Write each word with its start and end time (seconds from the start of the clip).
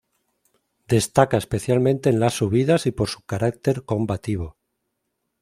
Destaca 0.87 1.37
especialmente 1.37 2.09
en 2.09 2.19
las 2.19 2.33
subidas 2.33 2.87
y 2.87 2.91
por 2.91 3.07
su 3.07 3.21
carácter 3.23 3.83
combativo. 3.85 4.57